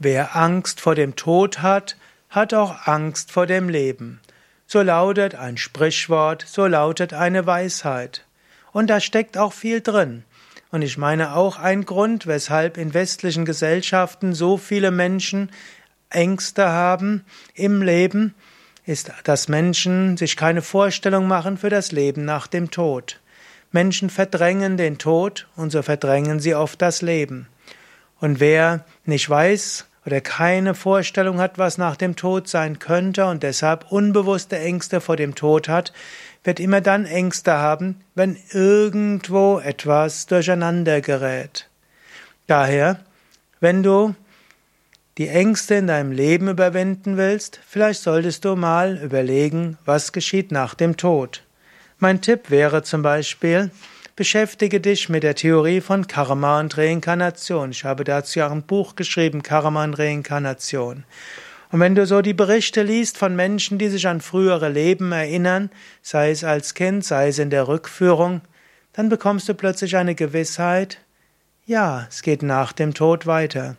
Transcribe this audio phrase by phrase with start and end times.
[0.00, 1.96] Wer Angst vor dem Tod hat,
[2.30, 4.20] hat auch Angst vor dem Leben.
[4.64, 8.24] So lautet ein Sprichwort, so lautet eine Weisheit.
[8.70, 10.22] Und da steckt auch viel drin.
[10.70, 15.50] Und ich meine auch ein Grund, weshalb in westlichen Gesellschaften so viele Menschen
[16.10, 17.24] Ängste haben
[17.54, 18.34] im Leben,
[18.86, 23.20] ist, dass Menschen sich keine Vorstellung machen für das Leben nach dem Tod.
[23.72, 27.48] Menschen verdrängen den Tod und so verdrängen sie oft das Leben.
[28.20, 33.42] Und wer nicht weiß, oder keine Vorstellung hat, was nach dem Tod sein könnte und
[33.42, 35.92] deshalb unbewusste Ängste vor dem Tod hat,
[36.44, 41.68] wird immer dann Ängste haben, wenn irgendwo etwas durcheinander gerät.
[42.46, 43.00] Daher,
[43.60, 44.14] wenn du
[45.18, 50.72] die Ängste in deinem Leben überwinden willst, vielleicht solltest du mal überlegen, was geschieht nach
[50.72, 51.42] dem Tod.
[51.98, 53.70] Mein Tipp wäre zum Beispiel,
[54.18, 57.70] Beschäftige dich mit der Theorie von Karma und Reinkarnation.
[57.70, 61.04] Ich habe dazu auch ein Buch geschrieben, Karma und Reinkarnation.
[61.70, 65.70] Und wenn du so die Berichte liest von Menschen, die sich an frühere Leben erinnern,
[66.02, 68.40] sei es als Kind, sei es in der Rückführung,
[68.92, 70.98] dann bekommst du plötzlich eine Gewissheit,
[71.64, 73.76] ja, es geht nach dem Tod weiter.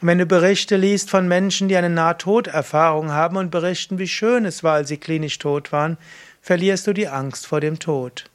[0.00, 4.44] Und wenn du Berichte liest von Menschen, die eine Nahtoderfahrung haben und berichten, wie schön
[4.44, 5.98] es war, als sie klinisch tot waren,
[6.40, 8.30] verlierst du die Angst vor dem Tod.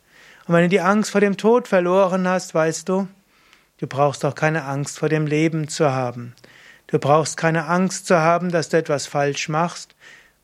[0.47, 3.07] Und wenn du die Angst vor dem Tod verloren hast, weißt du,
[3.79, 6.35] du brauchst auch keine Angst vor dem Leben zu haben.
[6.87, 9.95] Du brauchst keine Angst zu haben, dass du etwas falsch machst.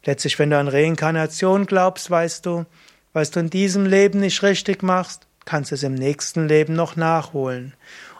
[0.03, 2.65] Letztlich, wenn du an Reinkarnation glaubst, weißt du,
[3.13, 6.95] was du in diesem Leben nicht richtig machst, kannst du es im nächsten Leben noch
[6.95, 7.73] nachholen.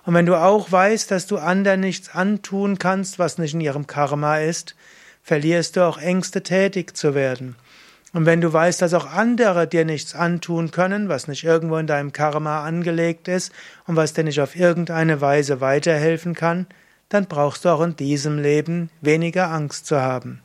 [0.06, 3.88] Und wenn du auch weißt, dass du anderen nichts antun kannst, was nicht in ihrem
[3.88, 4.76] Karma ist,
[5.23, 7.56] verlierst du auch Ängste tätig zu werden.
[8.14, 11.88] Und wenn du weißt, dass auch andere dir nichts antun können, was nicht irgendwo in
[11.88, 13.54] deinem Karma angelegt ist
[13.88, 16.67] und was dir nicht auf irgendeine Weise weiterhelfen kann,
[17.08, 20.42] dann brauchst du auch in diesem Leben weniger Angst zu haben.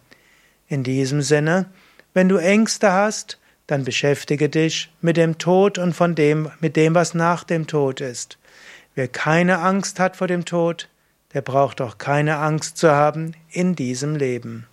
[0.68, 1.66] In diesem Sinne,
[2.14, 6.94] wenn du Ängste hast, dann beschäftige dich mit dem Tod und von dem, mit dem,
[6.94, 8.38] was nach dem Tod ist.
[8.94, 10.88] Wer keine Angst hat vor dem Tod,
[11.34, 14.66] der braucht auch keine Angst zu haben in diesem Leben.